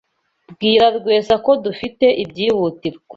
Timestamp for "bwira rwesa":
0.53-1.33